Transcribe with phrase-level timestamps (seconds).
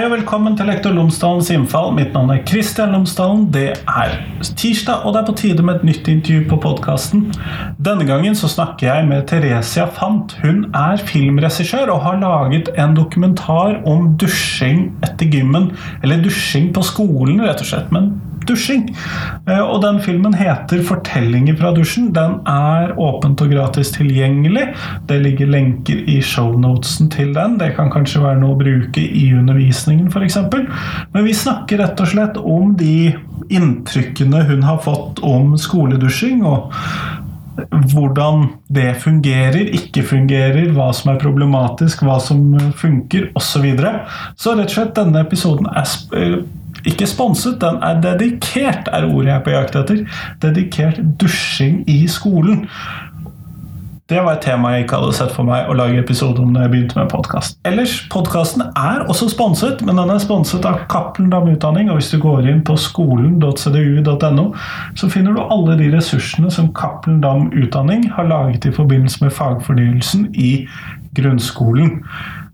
[0.00, 1.90] Hei og velkommen til Lektor Lomsdalens innfall.
[1.92, 3.42] Mitt navn er Kristian Lomsdalen.
[3.52, 7.26] Det er tirsdag, og det er på tide med et nytt intervju på podkasten.
[7.76, 10.32] Denne gangen så snakker jeg med Theresia Fant.
[10.40, 15.74] Hun er filmregissør og har laget en dokumentar om dusjing etter gymmen.
[16.00, 17.92] Eller dusjing på skolen, rett og slett.
[17.92, 18.14] men
[18.48, 18.88] dusjing.
[19.46, 22.12] Eh, og den filmen heter 'Fortellinger fra dusjen'.
[22.12, 24.74] Den er åpent og gratis tilgjengelig.
[25.06, 27.58] Det ligger lenker i shownotesen til den.
[27.58, 30.38] Det kan kanskje være noe å bruke i undervisningen, f.eks.
[31.12, 33.14] Men vi snakker rett og slett om de
[33.50, 36.44] inntrykkene hun har fått om skoledusjing.
[36.44, 36.72] og
[37.68, 43.48] hvordan det fungerer, ikke fungerer, hva som er problematisk, hva som funker osv.
[43.50, 43.90] Så, videre.
[44.38, 46.36] så rett og slett denne episoden er eh,
[46.88, 50.02] ikke sponset, den er dedikert, er ordet jeg er på jakt etter.
[50.42, 52.66] Dedikert dusjing i skolen.
[54.10, 56.64] Det var et tema jeg ikke hadde sett for meg å lage episode om når
[56.64, 57.54] jeg begynte med podkast.
[57.68, 61.92] Ellers, podkasten er også sponset, men den er sponset av Cappelen Dam Utdanning.
[61.92, 64.46] Og hvis du går inn på skolen.cdu.no,
[64.98, 69.36] så finner du alle de ressursene som Cappelen Dam Utdanning har laget i forbindelse med
[69.36, 70.50] fagfornyelsen i
[71.14, 72.00] grunnskolen.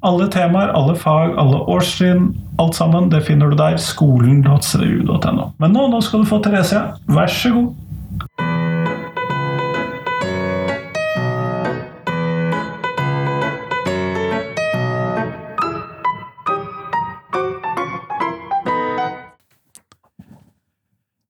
[0.06, 2.28] Alle temaer, alle fag, alle årstrinn,
[2.62, 3.74] alt sammen, det finner du der.
[3.76, 5.48] Skolen.cdu.no.
[5.58, 6.78] Men nå, nå skal du få Therese.
[7.10, 7.74] Vær så god.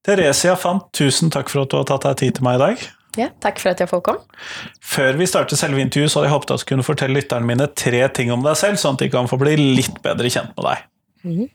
[0.07, 2.87] Theresia Fant, tusen takk for at du har tatt deg tid til meg i dag.
[3.17, 4.43] Ja, takk for at jeg får komme.
[4.83, 7.69] Før vi starter selve intervjuet, så hadde jeg håpet at du kunne fortelle lytterne mine
[7.77, 10.69] tre ting om deg selv, sånn at de kan få bli litt bedre kjent med
[10.69, 10.87] deg.
[11.27, 11.47] Mm.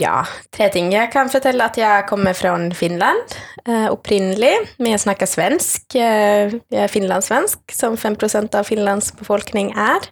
[0.00, 0.22] Ja,
[0.56, 0.88] tre ting.
[0.94, 3.34] Jeg kan fortelle at jeg kommer fra Finland
[3.68, 5.84] eh, opprinnelig, men jeg snakker svensk.
[5.92, 10.08] Eh, jeg er finlandssvensk, som 5% av Finlands befolkning er.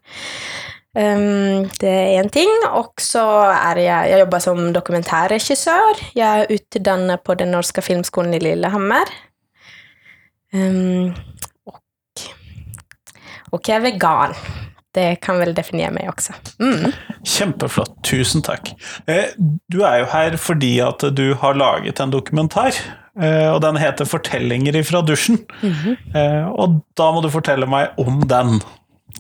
[0.95, 2.51] Um, det er én ting.
[2.71, 6.03] Og så er jeg Jeg jobber som dokumentarregissør.
[6.15, 9.11] Jeg er utdannet på Den norske filmskolen i Lillehammer.
[10.55, 11.15] Um,
[11.67, 11.81] och,
[13.51, 14.35] och jag är vegan.
[14.95, 16.37] Det kan vel definere meg også.
[16.63, 16.93] Mm.
[17.27, 17.97] Kjempeflott.
[18.07, 18.69] Tusen takk.
[19.11, 19.33] Eh,
[19.67, 22.79] du er jo her fordi at du har laget en dokumentar.
[23.19, 25.43] Eh, og den heter 'Fortellinger ifra dusjen'.
[25.63, 26.47] Mm -hmm.
[26.47, 28.63] Og da må du fortelle meg om den.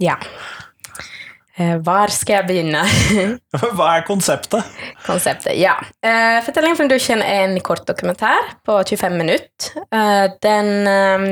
[0.01, 0.15] Ja.
[1.54, 2.82] Eh, var skal jeg begynne?
[3.54, 4.72] Hva er konseptet?
[5.06, 5.76] Konseptet, ja.
[6.44, 9.84] Fortellingen fra dusjen er en kort dokumentar på 25 minutter.
[9.94, 11.28] Uh, den um,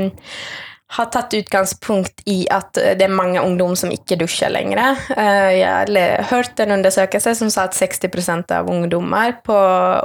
[0.94, 5.00] har tatt utgangspunkt i at det er mange ungdom som ikke dusjer lenger.
[5.09, 9.56] Jeg har hørt en undersøkelse som sa at 60% av ungdommer på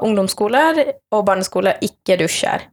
[0.08, 0.80] ungdomsskoler
[1.12, 2.64] og barneskoler ikke dusjer.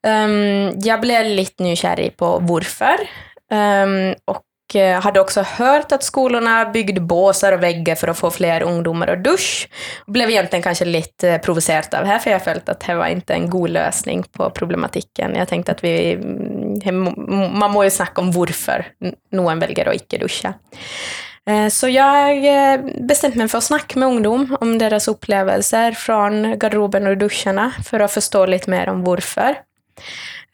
[0.00, 3.04] Um, jeg ble litt nysgjerrig på hvorfor.
[3.52, 8.18] Um, og Eh, Eh, hade också hört att skolorna byggde båsar och väggar för att
[8.18, 9.68] få fler ungdomar att dusch.
[10.06, 13.06] Blev egentligen kanske lite eh, provocerad av det här, för jag följde att det var
[13.06, 15.34] inte en god lösning på problematiken.
[15.34, 18.86] Jag tänkte att vi, mm, mm, man må ju snacka om varför
[19.32, 20.54] någon väljer att icke duscha.
[21.46, 22.34] Eh, så jag
[23.08, 28.00] bestämde mig för att snacka med ungdom om deras upplevelser från garderoben och duscharna för
[28.00, 29.56] att förstå lite mer om varför.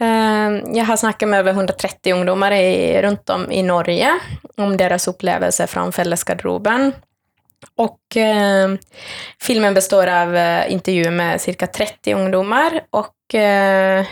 [0.00, 4.18] Ehm, jag har snackat med över 130 ungdomar i, runt om i Norge
[4.56, 6.92] om deras upplevelser från fällesgarderoben.
[7.76, 8.68] Och eh,
[9.40, 14.06] filmen består av eh, intervjuer med cirka 30 ungdomar och Eh,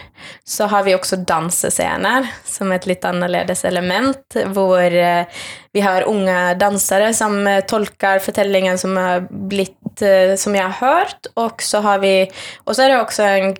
[0.44, 4.18] så har vi också dansscener som ett lite annorlunda element,
[4.54, 5.26] där eh,
[5.72, 11.26] vi har unga dansare som eh, tolkar berättelsen som har blivit, som jag har hört.
[11.34, 12.30] Och så har vi,
[12.64, 13.56] och så är det också en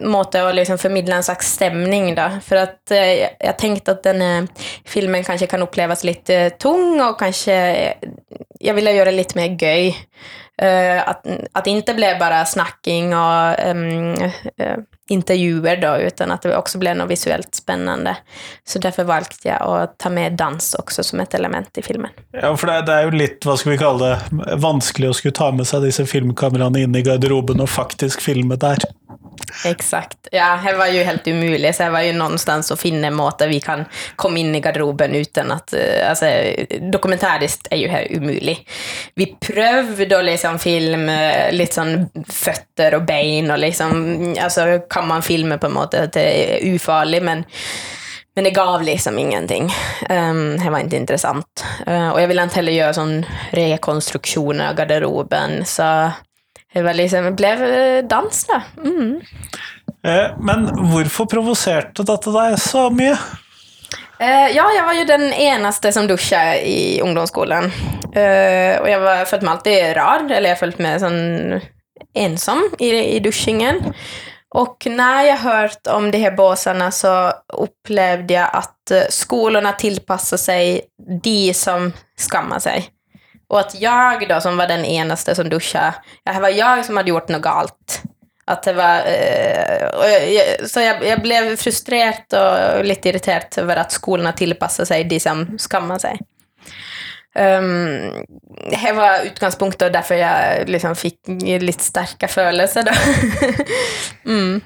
[0.00, 2.80] måte att liksom förmedla en slags stämning då, för att
[3.38, 4.48] jag tänkte att den här
[4.84, 7.94] filmen kanske kan upplevas lite tung och kanske,
[8.60, 9.96] jag ville göra lite mer göj.
[10.60, 14.76] Eh, att, att det inte blev bara snacking och um, uh,
[15.08, 18.16] intervjuer då, utan att det också blev något visuellt spännande.
[18.64, 22.10] Så därför valde jag att ta med dans också som ett element i filmen.
[22.32, 24.20] Ja, för det, det är ju lite, vad ska vi kalla det,
[24.56, 28.78] vanskligt att skulle ta med sig dessa filmkamerorna in i garderoben och faktiskt filma där.
[29.64, 30.28] Exakt.
[30.32, 31.66] Ja, det var ju helt omöjligt.
[31.66, 33.84] Alltså, så det var ju någonstans att finna en måte vi kan
[34.16, 36.26] komma in i garderoben utan att, eh, alltså
[36.80, 38.70] dokumentäriskt är ju här omöjligt.
[39.14, 45.22] Vi prövade liksom film, eh, lite sån fötter och ben och liksom, alltså kan man
[45.22, 47.44] filma på något sätt att det är ofarligt, men
[48.34, 49.72] men det gav liksom ingenting.
[50.10, 51.64] Um, det var inte intressant.
[51.88, 56.10] Uh, och jag ville inte heller göra sån rekonstruktioner av garderoben, så
[56.72, 58.62] det var liksom, det blev eh, dans, da.
[58.84, 59.20] Mm.
[60.06, 63.16] Eh, men hvorfor provoserte dette deg så mye?
[64.20, 67.64] Eh, ja, jag var ju den enaste som duschade i ungdomsskolan.
[68.14, 71.60] Eh, och jag var, följt mig alltid rar, eller jag följt med sån
[72.14, 73.94] ensam i, i duschingen.
[74.54, 80.80] Och när jag hört om de här båsarna så upplevde jag att skolorna tillpassar sig
[81.22, 81.92] de som
[82.30, 82.88] skammar sig.
[83.50, 85.94] Och att jag då, som var den enaste som duschade,
[86.24, 88.02] det var jag som hade gjort något galt.
[88.44, 92.14] Att det var, eh, så jag, jag blev frustrerad
[92.78, 96.18] och lite irriterad över att skolorna tillpassar sig de som skammar sig.
[97.34, 98.26] Um,
[98.70, 99.36] det var
[99.86, 101.18] och därför jag liksom fick
[101.60, 102.82] lite starka känslor.
[102.82, 102.92] Da.
[104.30, 104.60] mm.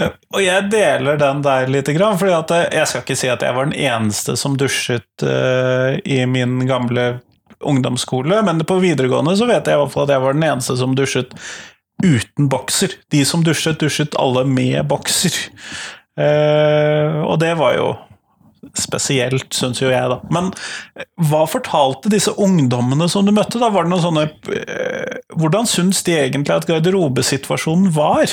[0.00, 3.42] Eh, och jag delar den där lite grann, för eh, jag ska inte säga si
[3.42, 7.18] jag var den enda som duschade uh, i min gamla
[7.60, 10.76] ungdomsskole, men på videregående så vet jeg i hvert fall at jeg var den eneste
[10.80, 11.34] som dusjet
[12.04, 12.96] uten bokser.
[13.12, 15.36] De som dusjet, dusjet alle med bokser.
[16.20, 17.90] Uh, og det var jo
[18.76, 20.18] spesielt, syns jo jeg, da.
[20.34, 20.50] Men
[20.98, 23.60] eh, hva fortalte disse ungdommene som du møtte?
[23.60, 23.70] da?
[23.72, 28.28] Var det noen sånne eh, Hvordan syns de egentlig at garderobesituasjonen var?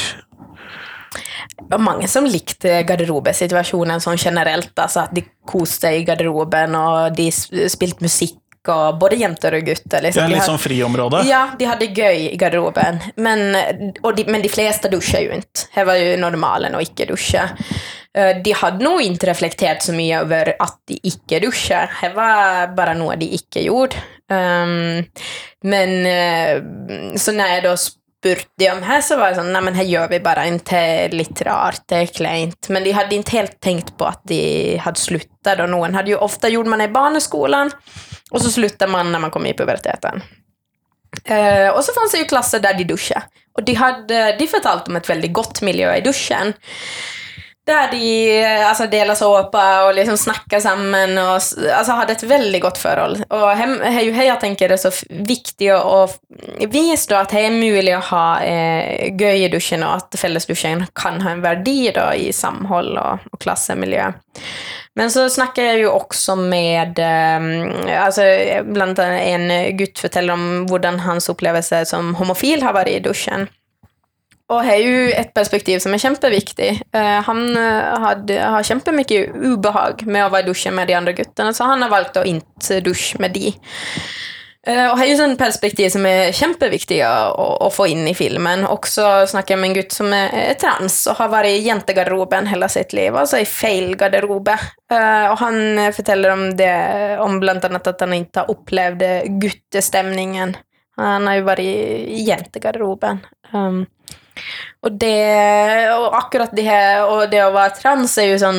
[1.58, 4.74] Det var mange som likte garderobesituasjonen sånn generelt.
[4.76, 8.38] Altså at de koste i garderoben, og de spilte musikk
[8.74, 10.04] og både jenter og gutter.
[10.06, 10.24] Liksom.
[10.24, 11.24] Det litt sånn friområde?
[11.30, 13.00] Ja, de hadde gøy i garderoben.
[13.16, 15.70] Men, de, men de fleste dusja jo ikke.
[15.76, 17.46] Det var jo normalen å ikke dusje.
[18.18, 21.92] Eh, de hadde nog ikke reflektert så mye over at de ikke dusjer.
[22.02, 24.02] Det var bare noe de ikke gjorde.
[24.28, 25.06] Um,
[25.64, 29.62] men uh, så når jeg da spurte de om her, så var det sånn Nei,
[29.64, 30.82] men her gjør vi bare ikke
[31.14, 32.70] litt rart, det er kleint.
[32.74, 34.42] Men de hadde ikke helt tenkt på at de
[34.84, 35.62] hadde sluttet.
[35.64, 37.72] Og noen hadde jo ofte gjort man i barneskolen,
[38.32, 40.22] och så slutar man när man kommer i puberteten.
[41.24, 43.22] Eh, och så fanns det ju klasser där de duschade.
[43.54, 46.54] Och de, hade, de fortalte om ett väldigt gott miljö i duschen.
[47.66, 52.78] Där de alltså, delade såpa och liksom snackade samman och alltså, hade ett väldigt gott
[52.78, 53.24] förhåll.
[53.30, 56.20] Och det är ju här jag tänker det är så viktigt att
[56.68, 61.22] visa att det är möjligt att ha eh, göj i duschen och att fällesduschen kan
[61.22, 64.14] ha en värde då i samhället och, och klassmiljö.
[64.98, 68.22] Men så snackar jag ju också med, eh, alltså
[68.64, 73.48] bland annat en gutt berättar om hur hans upplevelse som homofil har varit i duschen.
[74.48, 76.82] Och det är ju ett perspektiv som är jätteviktigt.
[76.92, 80.94] Eh, han eh, hade, har har mycket obehag med att vara i duschen med de
[80.94, 83.54] andra gutterna, så han har valt att inte duscha med de.
[84.68, 88.66] Eh, och här har ju en perspektiv som är kjempeviktig att få in i filmen.
[88.66, 92.70] Också snackar jag med en gutt som är trans och har varit i jentegarderoben hela
[92.70, 94.60] sitt liv, Alltså i feil garderobe.
[94.92, 100.58] Eh, han berättar om det, om bland annat att han inte har upplevt guttestämningen.
[100.96, 103.18] Han har ju varit i jentegarderoben.
[103.54, 103.86] Ehm,
[104.82, 108.56] och det och akkurat det här och det att vara trans är ju sån,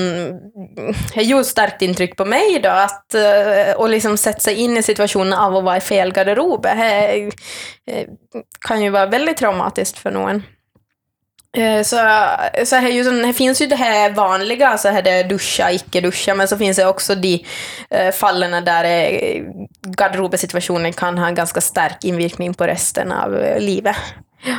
[1.15, 4.83] har gjort starkt intryck på mig då, att, eh, och liksom sätta sig in i
[4.83, 7.31] situationen av att vara i fel garderob, det
[7.87, 8.07] eh,
[8.61, 10.43] kan ju vara väldigt traumatiskt för någon.
[11.57, 11.97] Eh, så,
[12.65, 16.35] så det, sånn, här finns ju det här vanliga, så här det duscha, icke duscha,
[16.35, 17.45] men så finns det också de
[18.13, 18.85] fallen där
[19.83, 23.97] garderobesituationen kan ha en ganska stark inverkan på resten av livet.
[24.45, 24.57] Ja.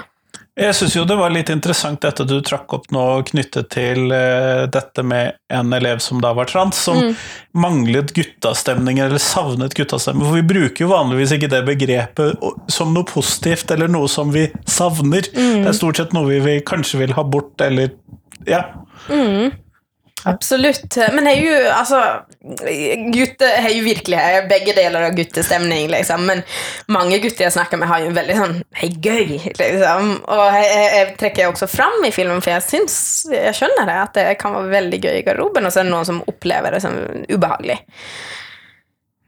[0.59, 4.65] Jeg syns jo det var litt interessant dette du trakk opp nå knyttet til uh,
[4.71, 7.13] dette med en elev som da var trans, som mm.
[7.63, 10.25] manglet guttastemning eller savnet guttastemning.
[10.27, 14.49] For vi bruker jo vanligvis ikke det begrepet som noe positivt eller noe som vi
[14.67, 15.31] savner.
[15.31, 15.63] Mm.
[15.63, 17.95] Det er stort sett noe vi, vi kanskje vil ha bort, eller
[18.47, 18.65] Ja.
[19.07, 19.51] Mm.
[20.27, 20.97] Absolutt.
[21.13, 21.99] Men det er jo altså
[23.13, 26.25] Gutter har jo virkelig eh, begge deler av guttestemning, liksom.
[26.27, 26.41] Men
[26.91, 30.11] mange gutter jeg snakker med, har jo veldig sånn Hei, gøy, liksom.
[30.23, 32.97] Og jeg, jeg trekker også fram i filmen, for jeg syns
[33.31, 35.95] Jeg skjønner det, at det kan være veldig gøy i garderoben, og så er det
[35.95, 36.99] noen som opplever det som
[37.29, 37.79] ubehagelig.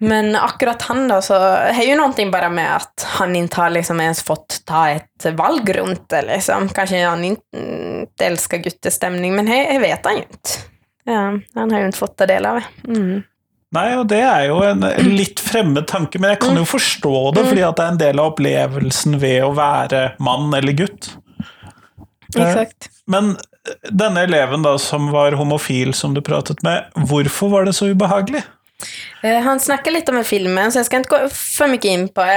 [0.03, 4.01] Men akkurat han da, så har ju någonting bara med att han inte har liksom
[4.01, 6.21] ens fått ta ett valg runt det.
[6.21, 6.69] liksom.
[6.69, 10.70] Kanske han inte mm, älskar guttestämning, men det vet han ju inte.
[11.10, 11.25] Ja,
[11.58, 12.62] han har jo ikke fått ta del av.
[12.88, 13.22] Mm.
[13.72, 16.72] Nei, og det er jo en litt fremmed tanke, men jeg kan jo mm.
[16.74, 20.75] forstå det, fordi at det er en del av opplevelsen ved å være mann eller
[20.75, 21.13] gutt.
[22.36, 22.89] Exakt.
[23.12, 23.38] Men
[23.88, 28.43] denne eleven da, som var homofil, som du pratet med, hvorfor var det så ubehagelig?
[29.22, 32.27] Eh, han snakker litt om filmen, så jeg skal ikke gå for mye inn på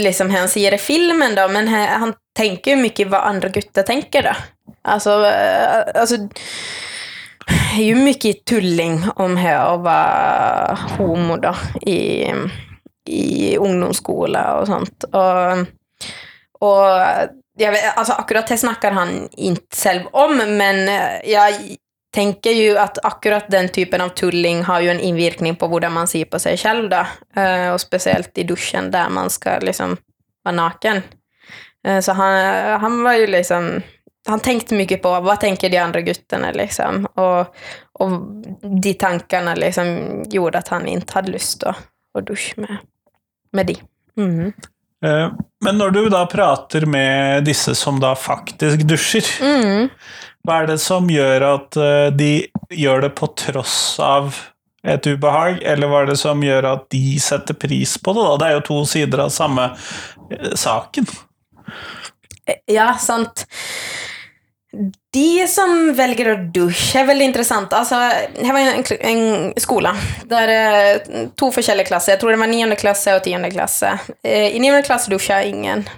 [0.00, 4.28] liksom, han sier i filmen, da, men han tenker jo mye hva andre gutter tenker.
[4.28, 4.36] da.
[4.90, 6.24] Altså, eh, altså
[7.78, 11.54] är ju mycket tulling om att vara homo då,
[11.90, 12.26] i,
[13.08, 15.04] i ungdomsskola och sånt.
[15.04, 15.58] Och,
[16.68, 16.86] och
[17.58, 20.88] jag vet, alltså akkurat det snackar han inte själv om, men
[21.24, 21.54] jag
[22.14, 26.08] tänker ju att akkurat den typen av tulling har ju en inverkan på hur man
[26.08, 27.06] ser på sig själv då.
[27.40, 29.96] Eh, och speciellt i duschen där man ska liksom
[30.44, 31.02] vara naken.
[31.86, 32.34] Eh, så han,
[32.80, 33.82] han var ju liksom,
[34.30, 37.06] han tänkte mycket på vad tänker de andra gutterna liksom.
[37.06, 37.40] Och,
[37.92, 38.10] och
[38.82, 41.76] de tankarna liksom gjorde att han inte hade lust att,
[42.18, 42.76] att duscha med,
[43.52, 43.76] med de.
[44.16, 44.52] Mm.
[45.04, 45.32] Eh,
[45.64, 49.88] Men når du da prater med disse som da faktisk dusjer, Mm.
[50.44, 52.30] hva er det som gjør at eh, de
[52.70, 54.36] gjør det på tross av
[54.84, 58.22] et ubehag, eller hva er det som gjør at de setter pris på det?
[58.24, 58.36] da?
[58.40, 59.66] Det er jo to sider av samme
[60.30, 61.06] eh, saken.
[62.66, 63.44] Ja, sant.
[65.12, 67.72] De som väljer att duscha är väldigt intressant.
[67.72, 70.48] Alltså, här var en, en skola där
[70.94, 71.00] eh,
[71.38, 73.98] två olika klasser, jag tror det var nionde klasse och tionde klasse.
[74.24, 75.88] Eh, I nionde klass duschar ingen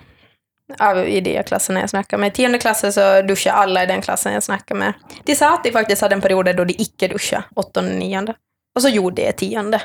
[0.79, 2.29] av i de klasserna jag snackar med.
[2.29, 4.93] I tionde klasse så duschar alla i den klassen jag snackar med.
[5.25, 8.35] De sa att de faktiskt hade en period då de icke duschade, åttonde nionde.
[8.77, 9.83] Och så gjorde de tionde.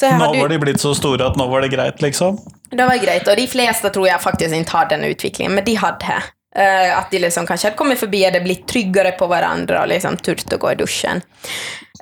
[0.00, 2.38] Så hade ju- var de blitt så store at nå var det greit, liksom.
[2.70, 5.74] det var grejt och de flesta tror jag faktiskt inte har den utvecklingen, men de
[5.74, 6.22] hade det.
[6.58, 10.16] Uh, att de liksom kanske hade kommit förbi det, blivit tryggare på varandra och liksom
[10.16, 11.20] turt att gå i duschen.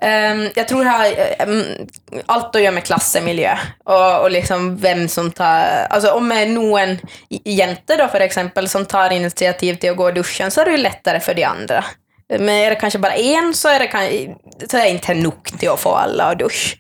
[0.03, 1.65] Um, jag tror det har um, ehm,
[2.27, 5.87] allt att göra med klass och miljö och, och liksom vem som tar...
[5.91, 9.97] Alltså om det är någon j- jente då för exempel som tar initiativ till att
[9.97, 11.85] gå i duschen så är det ju lättare för de andra.
[12.31, 14.37] Men är det kanske bara en så är det, kan-
[14.71, 16.77] så är det inte nog till att få alla att duscha.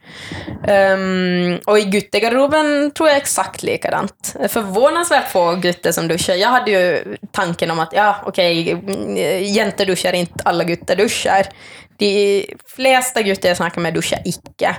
[0.68, 4.36] Um, och i guttegarderoben tror jag exakt likadant.
[4.48, 6.34] Förvånansvärt få gutter som duschar.
[6.34, 11.46] Jag hade ju tanken om att ja, okej, okay, jäntor duschar inte, alla gutter duschar.
[11.98, 14.76] De flesta gutter jag snackar med duschar icke.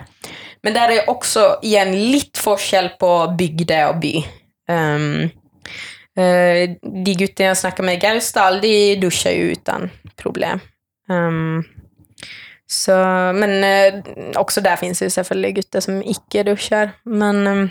[0.63, 4.25] Men där är också igen lite forskel på bygde och by.
[4.71, 5.29] Um,
[6.19, 6.69] Eh,
[7.05, 10.59] de gutten jag snackar med i Gausdal, de duschar ju utan problem.
[11.09, 11.63] Um,
[12.67, 12.91] så,
[13.35, 14.01] men eh,
[14.35, 16.91] också där finns ju selvfølgelig gutter som icke duschar.
[17.03, 17.69] Men, um,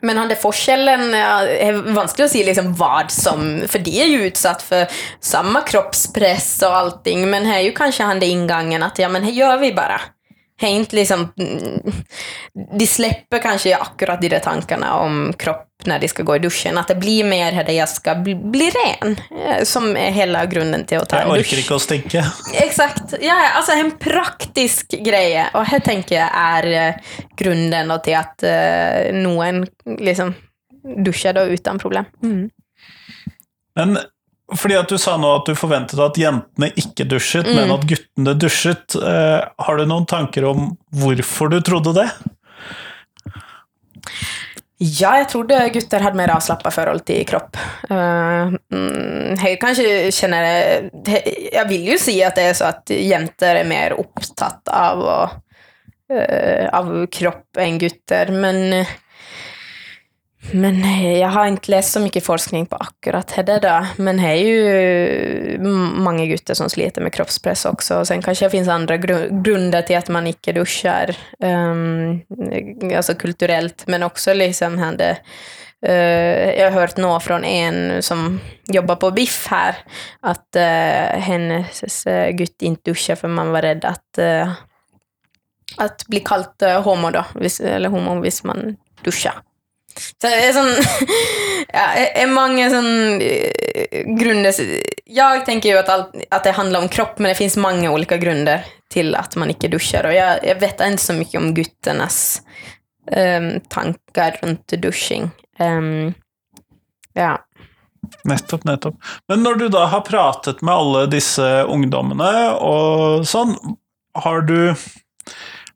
[0.00, 4.06] men han det forskjellen eh, är vanskelig att säga liksom vad som, för de är
[4.06, 4.86] ju utsatt för
[5.20, 9.24] samma kroppspress och allting, men här är ju kanske han det ingången att ja men
[9.24, 10.00] här gör vi bara.
[10.62, 11.92] Inte liksom, mm,
[12.78, 16.78] de släpper kanske akkurat de där tankarna om kropp när de ska gå i duschen,
[16.78, 20.46] att det blir mer här där jag ska bli, bli ren, eh, som är hela
[20.46, 21.52] grunden till att ta en dusch.
[21.52, 22.24] ikke å stinke.
[22.54, 23.14] Exakt.
[23.20, 25.46] Ja, alltså en praktisk grej.
[25.54, 26.94] Och här tänker jag är eh,
[27.36, 29.66] grunden till att eh, någon
[29.98, 30.34] liksom
[31.04, 32.04] duschar då utan problem.
[32.22, 32.50] Mm.
[33.74, 33.98] Men
[34.54, 38.34] fordi at du sa nå at du forventet at jentene ikke dusjet, men at guttene
[38.38, 42.06] dusjet, eh, har du noen tanker om hvorfor du trodde det?
[44.78, 47.56] Ja, jag trodde gutter hade mer avslappnat förhåll till kropp.
[47.90, 50.44] Uh, mm, jag kanske känner...
[51.06, 54.98] he- Jag vill ju se att det är så att jäntor är mer upptatt av,
[55.00, 58.84] och, eh, av kropp än gutter, men...
[60.52, 63.86] Men jag har inte läst så mycket forskning på akkurat det där.
[63.96, 65.58] Men det är ju
[65.94, 67.98] många gutter som sliter med kroppspress också.
[67.98, 71.16] Och sen kanske det finns andra gru- grunder till att man inte duschar.
[71.38, 72.20] Um,
[72.96, 75.16] alltså kulturellt, men också liksom hände
[75.86, 79.76] Uh, eh, jag har hört nå från en som jobbar på Biff här,
[80.20, 84.52] att uh, hennes uh, gutt inte duschar för man var rädd att, uh,
[85.76, 89.34] att bli kallt uh, homo då, vis, eller homo om man duschar.
[89.96, 90.66] Så det är sån,
[91.72, 94.54] ja, är- många sån eh, grunder.
[95.04, 98.16] Jag tänker ju att, allt, att det handlar om kropp, men det finns många olika
[98.16, 100.04] grunder till att man inte duschar.
[100.04, 102.42] Och jag, jag vet inte så mycket om gutternas
[103.16, 105.30] um, tankar runt dusching.
[105.58, 106.14] Um,
[107.12, 107.38] ja.
[108.24, 108.94] Nettopp, nettopp.
[109.28, 113.58] Men när du då har pratat med alla dessa ungdomarna och sånt,
[114.14, 114.74] har du,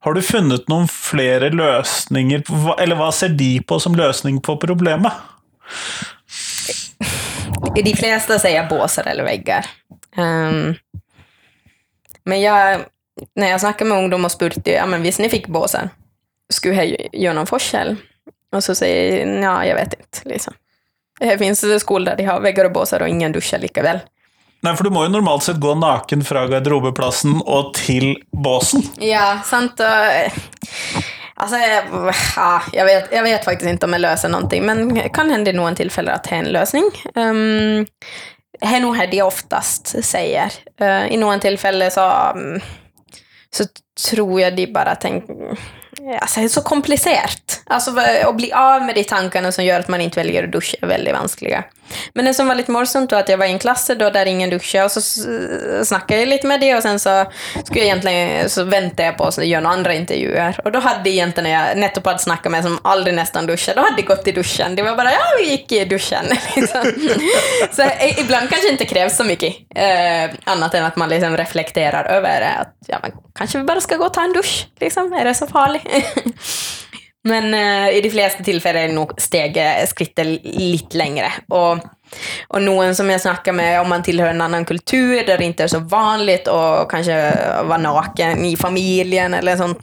[0.01, 2.39] har du funnit någon flera lösningar?
[2.39, 5.13] på eller vad ser de på som lösning på problemet?
[7.85, 9.67] De flesta säger båsar eller väggar.
[10.17, 10.75] Um,
[12.25, 12.81] men jag,
[13.35, 15.89] när jag snackar med ungdomar och spurt, ja men visst ni fick båsar,
[16.49, 17.97] skulle jag göra någon forskel?
[18.53, 20.29] Och så säger jag, ja jag vet inte.
[20.29, 20.55] Liksom.
[21.21, 23.99] Det finns skolor där de har väggar och båsar och ingen duschar lika väl.
[24.63, 28.85] Nei, for du må jo normalt sett gå naken fra garderobeplassen og til båsen.
[29.01, 29.81] Ja, sant.
[31.41, 31.57] Og alltså,
[32.37, 35.55] ja, jag, vet, jag vet faktiskt inte om jag löser någonting, men kan hända i
[35.55, 36.85] någon tillfälle att det är en lösning.
[37.15, 37.87] Um,
[38.61, 40.53] det är nog det de oftast säger.
[40.81, 42.61] Uh, eh, I någon tillfälle så, um,
[43.51, 43.65] så
[44.11, 45.59] tror jag de bara tänker...
[46.21, 47.91] Alltså, det är så komplicerat Alltså
[48.25, 50.87] att bli av med de tankarna som gör att man inte väljer att duscha är
[50.87, 51.65] väldigt vanskliga.
[52.15, 54.27] Men det som var lite morsomt var att jag var i en klass då där
[54.27, 55.01] ingen duschade och så
[55.85, 57.25] snackade jag lite med det och sen så
[57.65, 60.61] skulle jag egentligen, så väntade jag på att göra några andra intervjuer.
[60.65, 63.85] Och då hade egentligen när jag nettopp hade snackat med som aldrig nästan duschade, då
[63.85, 64.77] hade de gått i duschen.
[64.77, 66.25] Det var bara, ja vi gick i duschen.
[66.57, 66.83] Liksom.
[67.73, 72.05] så eh, ibland kanske inte krävs så mycket eh, annat än att man liksom reflekterar
[72.05, 72.51] över det.
[72.61, 75.13] Att, ja, man kanske vi bara ska gå och ta en dusch, liksom.
[75.13, 75.83] Är det så farligt?
[77.25, 81.33] Men eh, i de flesta tillfällen är nog steget, eh, skrittet lite längre.
[81.49, 81.79] Och,
[82.49, 85.65] och någon som jag snackar med, om man tillhör en annan kultur där det inte
[85.65, 89.79] är så vanligt och kanske vara naken i familjen eller sånt,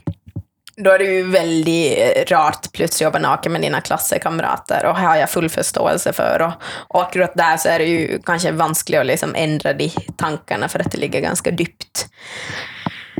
[0.76, 4.96] då är det ju väldigt eh, rart plötsligt att vara naken med dina klasskamrater och
[4.96, 6.42] här har jag full förståelse för.
[6.42, 6.52] Och,
[6.88, 10.78] och akkurat där så är det ju kanske vanskligt att liksom ändra de tankarna för
[10.78, 12.06] att det ligger ganska djupt.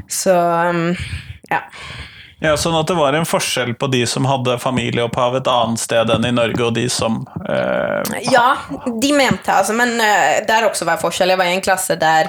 [0.09, 0.97] Så, um,
[1.49, 1.63] ja.
[2.41, 6.11] Ja, sånn at det var en forskjell på de som hadde familieopphav et annet sted
[6.15, 8.19] enn i Norge, og de som eh...
[8.31, 8.53] Ja,
[8.87, 11.31] de mente alltså, men eh, uh, där också var forskjell.
[11.31, 12.25] Jag var i en klass där,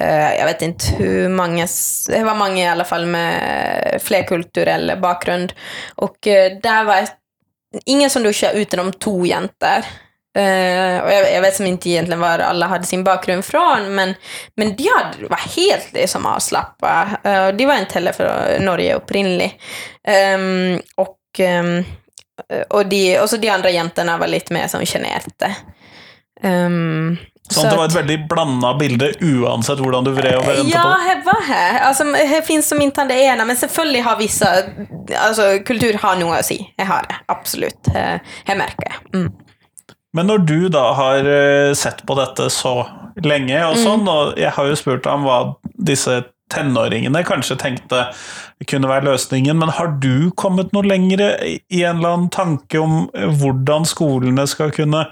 [0.00, 1.66] uh, eh, jag vet inte hur många,
[2.08, 5.52] det var många i alla fall med flerkulturell bakgrund,
[5.94, 7.08] och uh, eh, där var
[7.86, 9.84] ingen som duschade utom två jäntor.
[10.38, 14.14] Uh, och jag, jag, vet som inte egentligen var alla hade sin bakgrund från, men,
[14.56, 17.10] men de hade, var helt liksom avslappnade.
[17.26, 19.60] Uh, de var inte heller från Norge upprinnlig.
[20.34, 21.18] Um, och,
[21.60, 21.84] um,
[22.70, 25.56] och, de, och så de andra jäntorna var lite mer som generade.
[26.42, 27.16] Um,
[27.50, 31.22] så det var ett väldigt blandat bilde oavsett hur du vred och vände Ja, det
[31.24, 31.80] var här.
[31.80, 34.46] Alltså, det finns som inte det ena, men selvfølgelig har vissa,
[35.16, 36.64] alltså kultur har något att säga.
[36.76, 37.84] Jag har det, absolut.
[38.46, 39.20] Det märker jag.
[39.20, 39.32] Mm.
[40.16, 42.82] Men når du da har eh, sett på dette så
[43.24, 43.82] lenge, og mm.
[43.82, 45.38] sånn, og jeg har jo spurt ham hva
[45.80, 46.20] disse
[46.52, 48.04] tenåringene kanskje tenkte
[48.68, 53.06] kunne være løsningen, men har du kommet noe lenger i en eller annen tanke om
[53.40, 55.06] hvordan skolene skal kunne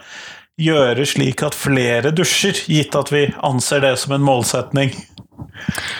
[0.61, 4.92] gjøre slik at flere dusjer, gitt at vi anser det som en målsetning?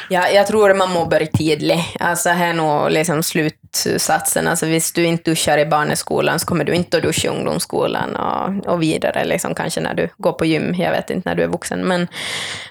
[0.09, 1.81] Ja, jag tror man må börja tidigt.
[2.01, 4.47] Alltså här är nog liksom slutsatsen.
[4.47, 8.17] Alltså, om du inte duschar i barneskolan så kommer du inte att duscha i ungdomsskolan
[8.17, 10.75] och, och vidare, liksom, kanske när du går på gym.
[10.79, 11.89] Jag vet inte när du är vuxen.
[11.89, 12.09] Men,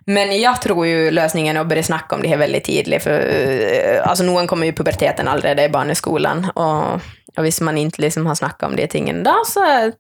[0.06, 3.04] men jag tror ju lösningen är att börja snacka om det här väldigt tidigt.
[3.04, 6.52] För, eh, alltså, någon kommer ju puberteten allerede i barneskolan.
[6.56, 6.94] Och,
[7.38, 9.92] och om man inte liksom har snackat om det tingen då så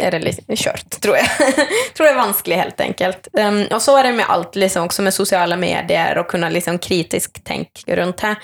[0.00, 1.26] är det lite kört, tror jag.
[1.94, 3.28] tror det är vanskligt helt enkelt.
[3.32, 6.78] Um, och så är det med allt, liksom, också med sociala medier och kunna liksom,
[6.78, 8.36] kritiskt tänka runt det.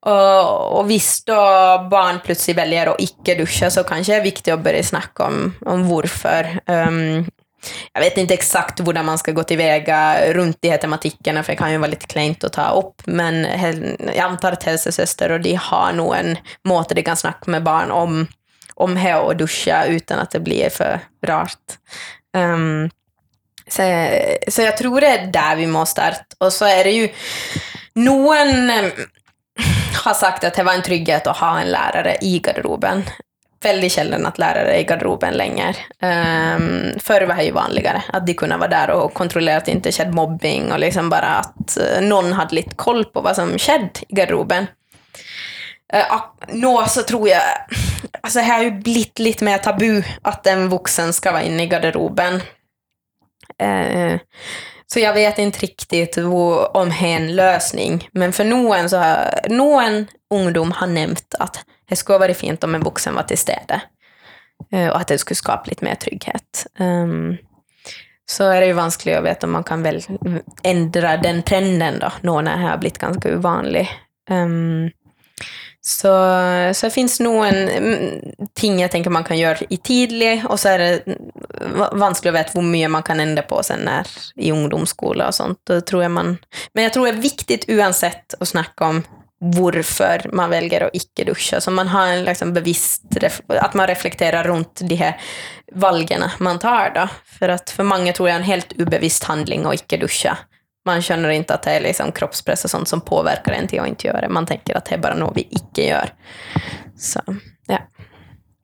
[0.00, 1.34] Och, och visst då
[1.90, 5.54] barn plötsligt väljer att icke duscha så kanske det är viktigt att börja snacka om,
[5.66, 6.60] om varför.
[6.66, 7.26] Um,
[7.92, 11.56] jag vet inte exakt hur man ska gå tillväga runt de här tematikerna, för det
[11.56, 13.46] kan ju vara lite klent att ta upp, men
[13.98, 17.90] jag antar att hälsosöster och de har nog en måte de kan snacka med barn
[17.90, 18.26] om
[18.74, 21.78] om här och duscha utan att det blir för rart.
[22.36, 22.90] Um,
[23.68, 23.82] så,
[24.48, 26.24] så jag tror det är där vi måste starta.
[26.38, 27.08] Och så är det ju,
[27.94, 28.90] någon ehm,
[30.04, 33.02] har sagt att det var en trygghet att ha en lärare i garderoben.
[33.62, 35.68] Väldigt sällan att lärare är i garderoben längre.
[36.02, 39.70] Um, förr var det ju vanligare att de kunde vara där och kontrollera att det
[39.70, 43.58] inte skedde mobbing och liksom bara att eh, någon hade lite koll på vad som
[43.58, 44.66] skedde i garderoben.
[45.94, 47.42] Uh, nå så tror jag,
[48.22, 51.66] alltså det har ju blivit lite mer tabu att en vuxen ska vara inne i
[51.66, 52.34] garderoben.
[53.62, 54.18] Uh,
[54.86, 59.40] så jag vet inte riktigt om det är en lösning, men för någon, så har,
[59.48, 63.82] någon ungdom har nämnt att det skulle vara fint om en vuxen var till stede
[64.74, 66.66] uh, eh, och att det skulle skapa lite mer trygghet.
[66.78, 67.36] Um,
[68.30, 70.02] så är det ju vanskligt att veta om man kan väl
[70.62, 73.88] ändra den trenden då, nu när det har blivit ganska ovanligt.
[74.30, 74.90] Ehm,
[75.84, 76.08] så,
[76.74, 78.20] så det finns nog en mm,
[78.54, 81.18] ting jag tänker man kan göra i tidlig och så är det mm,
[81.92, 85.58] vanskligt att veta hur mycket man kan ändra på sen när i ungdomsskola och sånt.
[85.64, 86.38] Då tror jag man,
[86.72, 89.02] men jag tror det är viktigt oavsett att snacka om
[89.44, 91.60] varför man väljer att icke duscha.
[91.60, 93.02] Så man har en liksom bevisst,
[93.46, 95.20] att man reflekterar runt de här
[95.72, 96.92] valgerna man tar.
[96.94, 97.08] Då.
[97.38, 100.38] För att för många tror jag är en helt obevisst handling att icke duscha.
[100.86, 103.88] Man känner inte att det är liksom kroppspress och sånt som påverkar en till att
[103.88, 104.28] inte göra det.
[104.28, 106.08] Man tänker att det är bara något vi icke gör.
[106.98, 107.20] Så,
[107.66, 107.78] ja.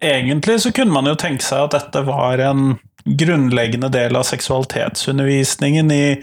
[0.01, 5.91] Egentligen så kunde man ju tänka sig att detta var en grundläggande del av sexualitetsundervisningen
[5.91, 6.23] i,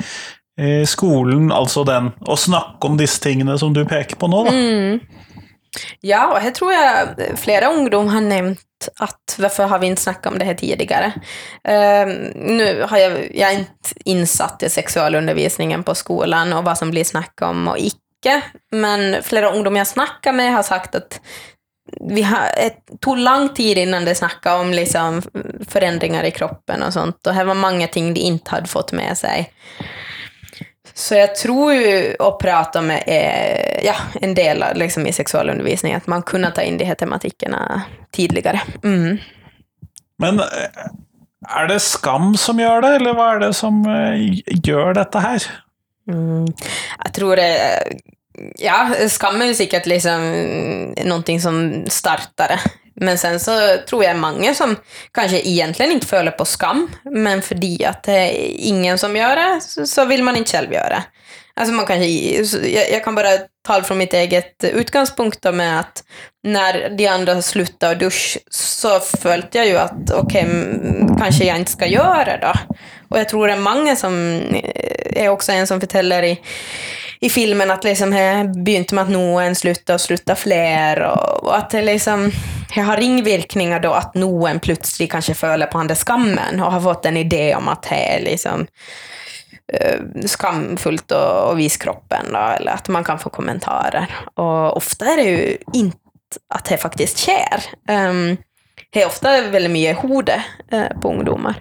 [0.85, 4.49] skolan, alltså den att snacka om dessa ting som du pekar på nu.
[4.49, 4.99] Mm.
[6.01, 8.59] Ja, och här tror jag flera ungdomar har nämnt
[8.99, 11.05] att varför har vi inte snackat om det här tidigare?
[11.67, 16.91] Uh, nu har jag, jag är inte insatt i sexualundervisningen på skolan och vad som
[16.91, 21.21] blir snack om och icke, men flera ungdomar jag snackar med har sagt att
[22.01, 25.21] vi har, det tog lång tid innan det snackade om liksom
[25.67, 27.27] förändringar i kroppen och sånt.
[27.27, 29.51] Och här var många ting de inte hade fått med sig.
[30.97, 36.07] Så jag tror ju att prata med eh, ja, en del liksom, i sexualundervisning, att
[36.07, 37.81] man kunde ta in de här tematikerna
[38.11, 38.61] tidigare.
[38.83, 39.17] Mm.
[40.17, 40.45] Men eh,
[41.47, 45.43] är det skam som gör det, eller vad är det som eh, gör detta här?
[46.11, 46.45] Mm.
[47.03, 47.83] Jag tror det
[48.57, 50.31] Ja, skam är ju säkert liksom
[51.05, 52.59] någonting som startade.
[53.01, 54.75] Men sen så tror jag många som
[55.11, 57.55] kanske egentligen inte följer på skam, men för
[57.85, 61.03] att det är ingen som gör det, så vill man inte själv göra det.
[61.57, 62.05] Alltså man kanske,
[62.91, 63.29] jag, kan bara
[63.67, 66.03] tala från mitt eget utgångspunkt med att
[66.43, 71.71] när de andra slutade duscha så följde jag ju att okej, okay, kanske jag inte
[71.71, 72.75] ska göra det då.
[73.09, 76.41] Och jag tror det är många som eh, är också en som berättar i
[77.19, 81.57] i filmen att liksom det begynte med att någon slutade och slutade fler och, och
[81.57, 82.31] att det liksom
[82.75, 87.05] det har ringvirkningar då att någon plötsligt kanske följer på den skammen och har fått
[87.05, 88.67] en idé om att det är liksom
[89.73, 94.15] uh, skamfullt och visa kroppen då, eller att man kan få kommentarer.
[94.33, 95.97] Och ofta är det ju inte
[96.53, 97.63] att det faktiskt sker.
[97.89, 98.37] Um,
[98.89, 101.55] det är ofta väldigt mycket hode eh, på ungdomar.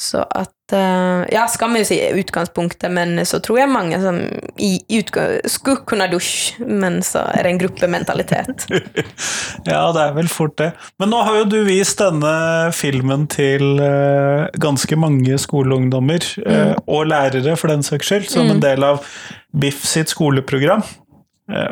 [0.00, 4.20] Så att, uh, ja, skam är ju utgångspunkten, men så tror jag många som
[4.56, 5.04] i
[5.44, 8.66] skulle kunna duscha, men så är det en gruppmentalitet.
[9.64, 10.72] ja, det är väl fort det.
[10.98, 16.74] Men nu har ju du visat denna filmen till uh, ganska många skolungdomar, uh, mm.
[16.86, 18.54] och lärare för den saks skyld, som mm.
[18.54, 19.04] en del av
[19.52, 20.82] BIFF sitt skoleprogram.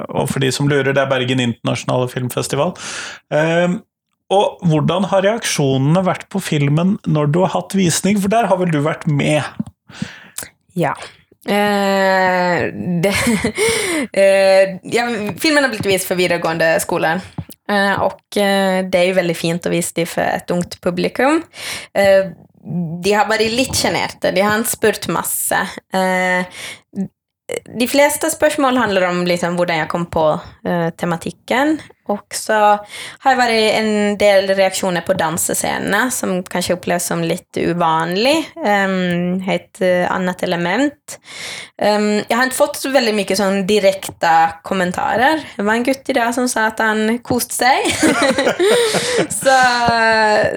[0.08, 2.72] Och för de som lurer, det är Bergen internationella filmfestival.
[4.34, 8.18] Og hvordan har reaksjonene vært på filmen når du har hatt visning?
[8.18, 9.42] For der har vel du vært med?
[10.74, 10.96] Ja.
[11.46, 12.64] Eh,
[13.04, 13.12] det,
[14.12, 15.06] eh, ja,
[15.38, 17.20] filmen har blivit vist för videregående skolor.
[17.68, 21.42] Eh, och eh, det är ju väldigt fint att visa det för ett ungt publikum.
[21.94, 22.30] Eh,
[23.02, 25.68] de har varit lite generade, de har inte spurt massa.
[25.92, 26.46] Eh,
[27.52, 31.78] Eh, de flesta spörsmål handlar om liksom hur jag kom på uh, tematiken.
[32.08, 32.52] Och så
[33.18, 38.50] har det varit en del reaktioner på dansscenerna som kanske upplevs som lite ovanlig.
[38.56, 41.18] Um, ett eh, annat element.
[41.82, 45.44] Um, jag har inte fått så väldigt mycket sån direkta kommentarer.
[45.56, 47.78] Det var en gutt idag som sa att han kost sig.
[49.30, 49.56] så,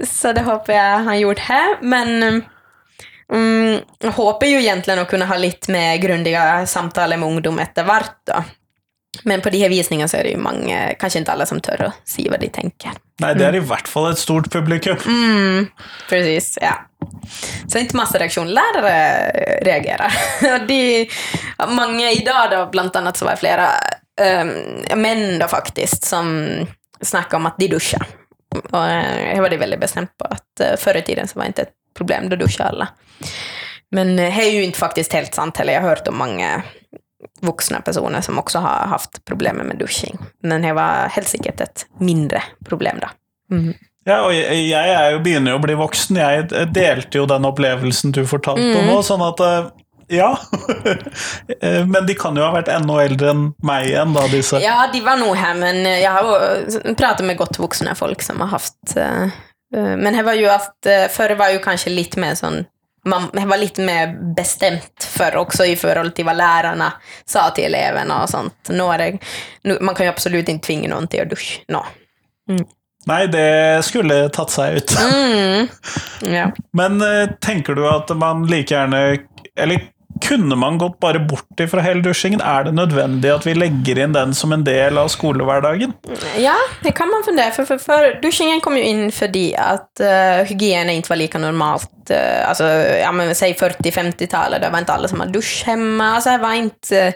[0.06, 1.78] så det hoppas jag han gjort här.
[1.82, 2.44] Men
[3.34, 8.16] Mm, jag hoppas ju egentligen att kunna ha lite mer grundiga samtal med ungdom eftervart
[8.26, 8.44] då.
[9.24, 11.84] Men på de här visningarna så är det ju många, kanske inte alla som tör
[11.84, 12.92] att säga vad de tänker.
[13.20, 13.64] Nej, det är mm.
[13.64, 14.98] i vart fall ett stort publikum.
[15.06, 15.68] Mm,
[16.10, 16.74] precis, ja.
[17.68, 18.52] Så inte massa reaktioner.
[18.52, 20.14] Lärare reagerar.
[20.68, 21.10] de,
[21.68, 23.70] många idag då, bland annat så var det flera
[24.42, 26.50] um, män då faktiskt, som
[27.02, 28.06] snackade om att de duschar.
[28.72, 31.46] Och eh, jag var det väldigt bestämt på att uh, förr i tiden så var
[31.46, 32.88] inte ett problem, då duschar alla.
[33.92, 35.74] Men det är ju inte faktiskt helt sant heller.
[35.74, 36.64] Jag har hört om många
[37.42, 40.18] vuxna personer som också har haft problem med dusching.
[40.44, 43.08] Men det var helt säkert ett mindre problem då.
[43.56, 43.74] Mm.
[44.06, 46.18] Ja, og jeg, jeg er jo begynner å bli voksen.
[46.18, 48.80] Jag delte ju den upplevelsen du fortalte mm.
[48.80, 49.02] om nå.
[49.06, 49.68] sånn at eh,
[50.08, 50.30] ja.
[51.92, 54.60] men de kan ju ha varit ännu äldre än mig igen då, disse.
[54.64, 58.48] Ja, de var nog här, men jag har pratat med gott vuxna folk som har
[58.48, 59.28] haft uh,
[59.72, 60.78] men det var ju att
[61.10, 62.66] förr var ju kanske lite mer sån
[63.06, 66.94] man var lite mer bestämt för också i förhållande till vad lärarna
[67.26, 68.54] sa till eleverna och sånt.
[68.70, 69.18] Nu är det,
[69.64, 71.62] nu, man kan ju absolut inte tvinga någon till att duscha.
[71.68, 71.86] No.
[72.50, 72.66] Mm.
[73.06, 74.98] Nej, det skulle tagit sig ut.
[75.14, 75.68] Mm.
[76.22, 76.52] Ja.
[76.74, 79.18] Men äh, tänker du att man lika gärna,
[79.60, 79.82] eller
[80.22, 82.42] kunde man gått bare bort ifrån helduschingen?
[82.42, 85.94] Är det nödvändigt att vi lägger in den som en del av skolvardagen?
[86.38, 89.28] Ja, det kan man fundera for, for, for dusjingen kom ju in för
[89.58, 92.12] att uh, eh, hygienen inte var lika normalt.
[92.12, 92.64] Uh, altså,
[93.04, 96.16] ja, men, säg 40-50-talet, det var inte alla som hade dusch hemma.
[96.16, 97.14] Altså, det var ikke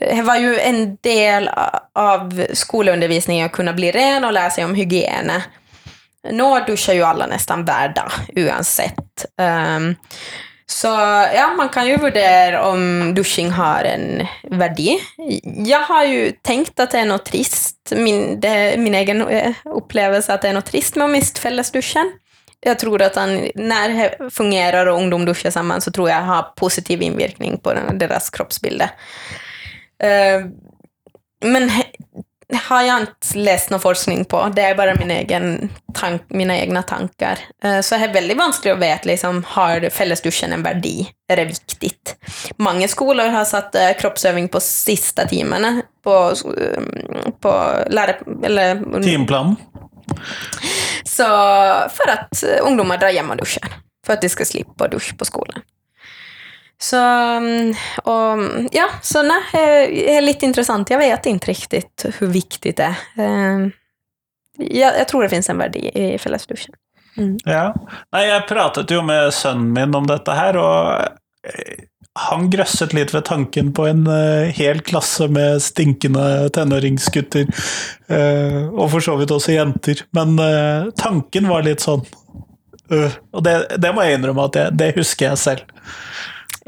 [0.00, 1.50] Det var eh, ju en del
[1.94, 5.30] av skolundervisningen att kunna bli ren och lära sig om hygien.
[6.30, 9.24] Nu duschar ju alla nästan varje dag, oavsett.
[9.38, 9.94] Um, ehm,
[10.68, 10.86] så
[11.34, 14.98] ja, man kan ju värdera om duschning har en värde.
[15.66, 20.34] Jag har ju tänkt att det är något trist, min, det, min egen eh, upplevelse
[20.34, 22.12] att det är något trist med att mista fällesduschen.
[22.60, 26.42] Jag tror att han, när det fungerar och ungdom duschar samman så tror jag har
[26.42, 28.90] positiv inverkan på deras kroppsbilder.
[30.04, 30.46] Uh,
[31.44, 31.70] men
[32.54, 34.52] har jag inte läst någon forskning på.
[34.56, 37.38] Det är bara min egen tank, mina egna tankar.
[37.64, 41.06] Eh, så det är väldigt vanskligt att veta, liksom, har fällesduschen en värde?
[41.28, 42.16] Är det viktigt?
[42.56, 46.80] Många skolor har satt eh, kroppsövning på sista timmarna på, eh,
[47.40, 47.48] på
[47.90, 49.56] läre, eller, Timeplanen.
[51.04, 51.24] Så
[51.90, 53.72] för att eh, ungdomar drar hem och duschar.
[54.06, 55.60] För att de ska slippa dusch på skolan.
[56.78, 58.38] Så, mm, och,
[58.72, 60.90] ja, så nej, det är lite intressant.
[60.90, 63.24] Jag vet inte riktigt hur viktigt det är.
[63.24, 63.68] Eh,
[64.58, 66.74] Jag, jag tror det finns en värde i, fällesduschen.
[67.44, 67.74] Ja.
[68.12, 71.04] Nei, jeg pratet jo med sønnen min om dette her, og
[71.48, 71.84] eh,
[72.16, 77.46] han grøsset litt ved tanken på en eh, hel klasse med stinkende tenåringsgutter.
[78.08, 80.00] eh, og for så vidt også jenter.
[80.16, 82.04] Men eh, tanken var litt sånn
[82.90, 85.64] øh, Og det, det må jeg innrømme at jeg, det husker jeg selv.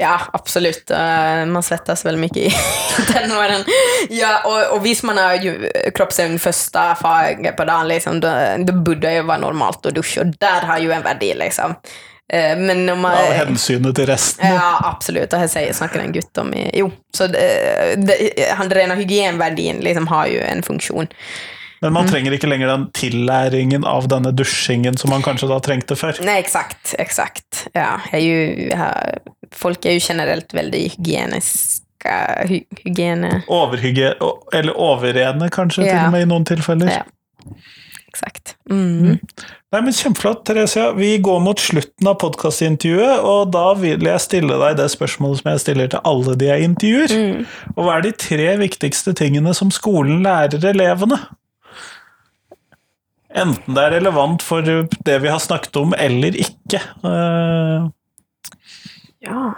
[0.01, 0.91] Ja, absolut.
[0.91, 2.53] Eh, Man svettas väl mycket i
[3.13, 3.63] tenåren.
[4.09, 8.73] Ja, och, och visst man har ju kroppsögn första faget på dagen, liksom, då, då
[8.73, 10.21] borde ju vara normalt att duscha.
[10.21, 11.75] Och där har ju en värde, liksom.
[12.33, 13.11] Eh, Men om man...
[13.11, 14.53] Av hensynet til resten.
[14.55, 15.29] Ja, absolut.
[15.29, 16.53] Det här säger, snackar en gutt om.
[16.53, 21.07] i- Jo, så det, det, rena hygienverdien liksom har ju en funktion.
[21.81, 25.95] Men man trenger ikke lenger den tillæringen av denne dusjingen som man kanskje da trengte
[25.95, 26.17] før.
[26.21, 27.67] Nej, exakt, exakt.
[27.73, 28.89] Ja, jag är ju, ja,
[29.55, 31.85] folk är ju generellt väldigt hygieniska.
[32.47, 34.13] Hy, hygien, Overhygge,
[34.53, 36.05] eller overrene, kanskje, til Ja.
[36.05, 36.87] og med i noen tilfeller.
[36.89, 37.03] ja,
[38.07, 38.55] exakt.
[38.69, 39.19] Mm.
[39.71, 40.91] Nei, men Kjempeflott, Theresia.
[40.97, 45.51] Vi går mot slutten av podkastintervjuet, og da vil jeg stille deg det spørsmålet som
[45.51, 47.13] jeg stiller til alle de jeg intervjuer.
[47.13, 47.45] Mm.
[47.75, 51.19] Og hva er de tre viktigste tingene som skolen lærer elevene?
[53.37, 56.79] Enten det er relevant for det vi har snakket om, eller ikke.
[57.05, 57.89] Eh,
[59.19, 59.53] Ja.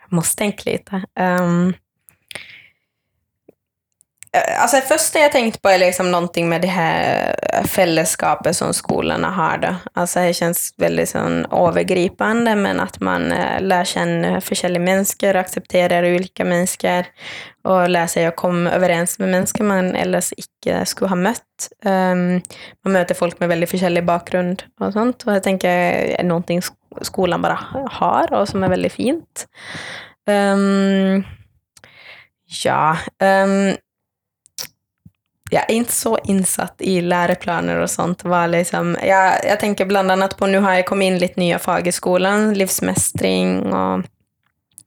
[0.00, 1.04] Jag måste tänka lite.
[1.20, 1.74] Um,
[4.58, 7.36] alltså det första jag tänkt på är liksom någonting med det här
[7.66, 9.58] fällskapet som skolorna har.
[9.58, 9.74] Då.
[9.92, 16.14] Alltså det känns väldigt sån övergripande, men att man eh, lär känna olika människor, accepterar
[16.14, 17.04] olika människor
[17.62, 21.68] och lär sig att komma överens med människor man ellers inte skulle ha mött.
[21.84, 22.40] Um,
[22.84, 25.22] man möter folk med väldigt olika bakgrund och sånt.
[25.22, 26.62] Och jag tänker är någonting
[27.02, 27.58] skolan bara
[27.90, 29.46] har och som är väldigt fint.
[30.26, 31.24] Um,
[32.64, 33.76] ja, um,
[35.50, 38.24] jag är inte så insatt i läroplaner och sånt.
[38.24, 41.58] Var liksom, jag, jag tänker bland annat på, nu har jag kommit in lite nya
[41.58, 44.04] fag i skolan, livsmästring och,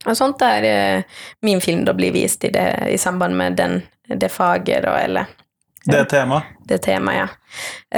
[0.05, 0.97] och sånt där.
[0.97, 1.03] eh,
[1.41, 5.25] Min film då blir vist i, det, i samband med den, det fager då, eller
[5.85, 6.43] det temaet.
[6.67, 7.27] det tema, ja.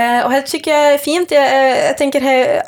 [0.02, 1.32] Eh, och det tycker jag är fint.
[1.32, 2.64] Jag, eh, jag tänker det är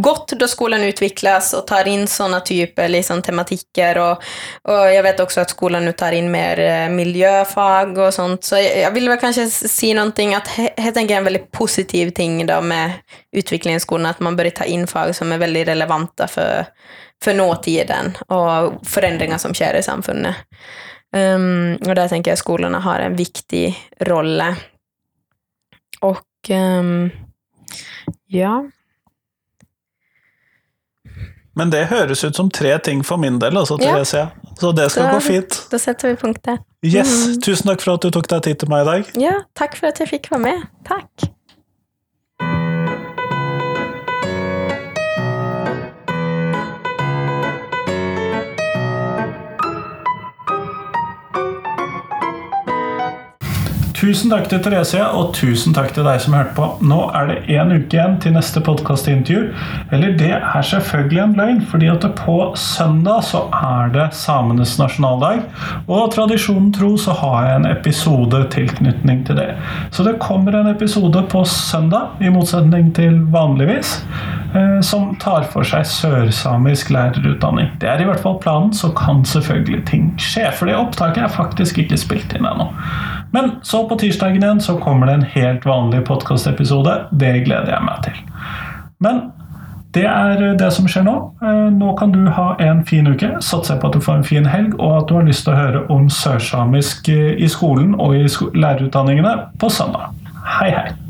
[0.00, 3.98] gott då skolan utvecklas och tar in sådana typer, liksom tematiker.
[3.98, 4.22] Och,
[4.68, 8.44] och jag vet också att skolan nu tar in mer eh, miljöfag och sånt.
[8.44, 12.10] Så jag, jag vill väl kanske s- se någonting, att jag tänker en väldigt positiv
[12.10, 12.90] ting då med
[13.36, 16.66] utvecklingen i skolan, att man börjar ta in fag som är väldigt relevanta för,
[17.24, 20.34] för nåtiden och förändringar som sker i samfundet.
[21.14, 24.42] Um, och där tänker jag att skolorna har en viktig roll.
[26.00, 27.10] Och ehm,
[28.26, 28.64] ja,
[31.56, 33.92] Men det høres ut som tre ting for min del, altså, Ja.
[33.92, 34.28] Theresia.
[34.60, 35.66] Så det skal Da- gå fint.
[35.70, 36.58] då sätter vi punkt där.
[36.82, 37.40] Yes, Mm.
[37.40, 39.04] Tusen takk for at du tok deg tid til meg i dag.
[39.14, 40.62] Ja, tack för att jag fick vara med.
[40.84, 41.10] Tack.
[54.04, 56.66] Tusen takk til Therese, og tusen takk til deg som hørte på.
[56.84, 59.46] Nå er det én uke igjen til neste podkastintervju.
[59.96, 65.40] Eller det er selvfølgelig en løgn, fordi at på søndag så er det samenes nasjonaldag.
[65.88, 69.48] Og tradisjonen tro så har jeg en episode tilknytning til det.
[69.88, 73.96] Så det kommer en episode på søndag, i motsetning til vanligvis,
[74.52, 77.72] eh, som tar for seg sørsamisk lærerutdanning.
[77.80, 80.50] Det er i hvert fall planen, så kan selvfølgelig ting skje.
[80.52, 82.68] For det opptaket er faktisk ikke spilt inn ennå.
[83.34, 86.92] Men så på tirsdagen igen så kommer det en helt vanlig podkastepisode.
[87.10, 88.20] Det gleder jeg meg til.
[89.02, 89.24] Men
[89.94, 91.16] det är eh, det som sker nu.
[91.42, 93.36] Eh, nu kan du ha en fin uke.
[93.40, 95.86] Satser på att du får en fin helg, och att du har lust att höra
[95.86, 100.10] om sørsamisk eh, i skolan och i lärarutbildningarna på söndag.
[100.44, 101.03] Hej, hej.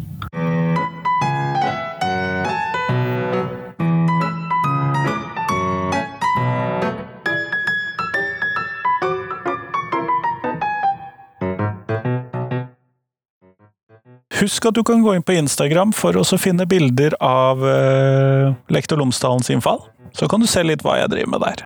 [14.40, 18.52] Husk att du kan gå in på Instagram för å så finne bilder av eh,
[18.68, 19.80] Lektor Lomsdalens innfall.
[20.12, 21.64] Så kan du se lite vad jag driver med där.